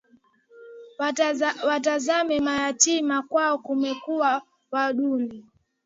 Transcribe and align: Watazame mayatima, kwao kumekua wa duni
Watazame 1.63 2.39
mayatima, 2.39 3.21
kwao 3.21 3.57
kumekua 3.57 4.41
wa 4.71 4.93
duni 4.93 5.45